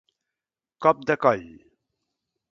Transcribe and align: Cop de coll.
Cop 0.85 1.03
de 1.11 1.17
coll. 1.25 1.45